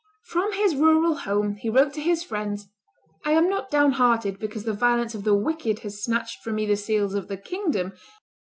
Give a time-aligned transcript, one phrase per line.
[0.23, 2.67] From his rural home he wrote to his friends,
[3.23, 6.75] "I am not downhearted because the violence of the wicked has snatched from me the
[6.75, 7.93] seals of the kingdom.